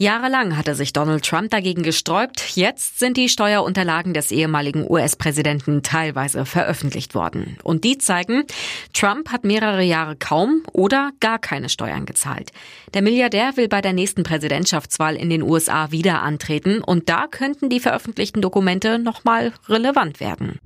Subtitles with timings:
[0.00, 2.56] Jahrelang hatte sich Donald Trump dagegen gesträubt.
[2.56, 7.58] Jetzt sind die Steuerunterlagen des ehemaligen US-Präsidenten teilweise veröffentlicht worden.
[7.64, 8.44] Und die zeigen,
[8.94, 12.50] Trump hat mehrere Jahre kaum oder gar keine Steuern gezahlt.
[12.94, 17.68] Der Milliardär will bei der nächsten Präsidentschaftswahl in den USA wieder antreten und da könnten
[17.68, 20.60] die veröffentlichten Dokumente nochmal relevant werden.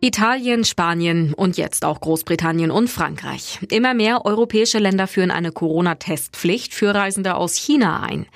[0.00, 3.58] Italien, Spanien und jetzt auch Großbritannien und Frankreich.
[3.70, 8.26] Immer mehr europäische Länder führen eine Corona-Testpflicht für Reisende aus China ein.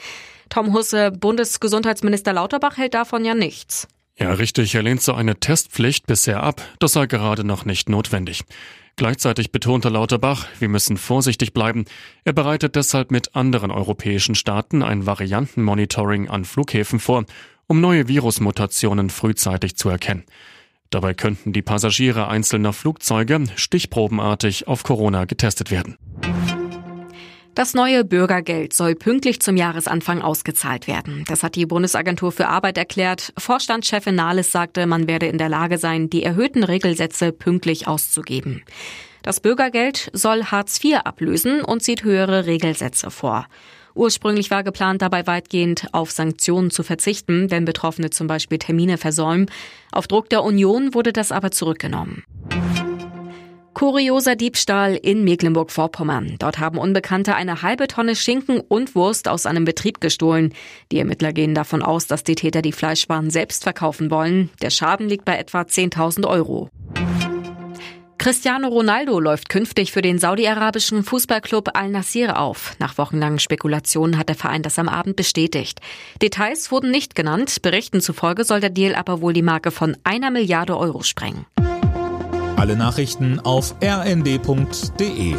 [0.48, 3.88] Tom Husse, Bundesgesundheitsminister Lauterbach hält davon ja nichts.
[4.18, 4.74] Ja, richtig.
[4.74, 6.60] Er lehnt so eine Testpflicht bisher ab.
[6.78, 8.42] Das sei gerade noch nicht notwendig.
[8.96, 11.86] Gleichzeitig betonte Lauterbach, wir müssen vorsichtig bleiben.
[12.24, 17.24] Er bereitet deshalb mit anderen europäischen Staaten ein Variantenmonitoring an Flughäfen vor,
[17.66, 20.24] um neue Virusmutationen frühzeitig zu erkennen.
[20.90, 25.96] Dabei könnten die Passagiere einzelner Flugzeuge stichprobenartig auf Corona getestet werden.
[27.54, 31.24] Das neue Bürgergeld soll pünktlich zum Jahresanfang ausgezahlt werden.
[31.28, 33.32] Das hat die Bundesagentur für Arbeit erklärt.
[33.38, 38.62] Vorstandschefin Nahles sagte, man werde in der Lage sein, die erhöhten Regelsätze pünktlich auszugeben.
[39.22, 43.46] Das Bürgergeld soll Hartz IV ablösen und sieht höhere Regelsätze vor.
[43.94, 49.50] Ursprünglich war geplant, dabei weitgehend auf Sanktionen zu verzichten, wenn Betroffene zum Beispiel Termine versäumen.
[49.92, 52.24] Auf Druck der Union wurde das aber zurückgenommen.
[53.80, 56.36] Kurioser Diebstahl in Mecklenburg-Vorpommern.
[56.38, 60.52] Dort haben Unbekannte eine halbe Tonne Schinken und Wurst aus einem Betrieb gestohlen.
[60.92, 64.50] Die Ermittler gehen davon aus, dass die Täter die Fleischwaren selbst verkaufen wollen.
[64.60, 66.68] Der Schaden liegt bei etwa 10.000 Euro.
[68.20, 72.76] Cristiano Ronaldo läuft künftig für den saudi-arabischen Fußballclub Al-Nassir auf.
[72.78, 75.80] Nach wochenlangen Spekulationen hat der Verein das am Abend bestätigt.
[76.20, 77.62] Details wurden nicht genannt.
[77.62, 81.46] Berichten zufolge soll der Deal aber wohl die Marke von einer Milliarde Euro sprengen.
[82.56, 85.34] Alle Nachrichten auf rnd.de